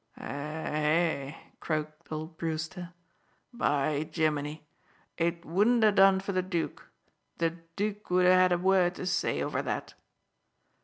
[0.19, 2.91] "Eh eh," croaked old Brewster.
[3.53, 4.63] "By Jimini!
[5.15, 6.89] it wouldn't ha' done for the Dook;
[7.37, 9.93] the Dook would ha' had a word to say over that."